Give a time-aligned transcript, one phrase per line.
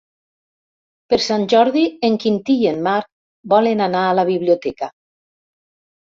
[1.13, 3.09] Per Sant Jordi en Quintí i en Marc
[3.53, 4.89] volen anar a la biblioteca.